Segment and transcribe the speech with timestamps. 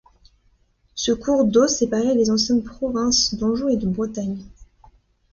[0.95, 4.41] Ce cours d'eau séparait les anciennes provinces d'Anjou et de Bretagne.